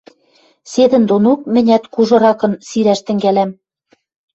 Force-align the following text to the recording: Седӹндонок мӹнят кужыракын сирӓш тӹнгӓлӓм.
Седӹндонок 0.71 1.39
мӹнят 1.53 1.83
кужыракын 1.93 2.53
сирӓш 2.67 2.99
тӹнгӓлӓм. 3.05 3.51